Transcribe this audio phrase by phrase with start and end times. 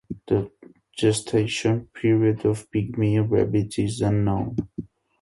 [0.27, 0.49] The
[0.97, 4.55] gestation period of pygmy rabbits is unknown.